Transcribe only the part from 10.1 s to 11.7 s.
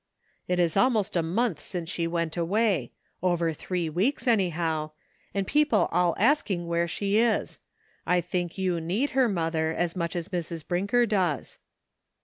as Mrs. Brinker does."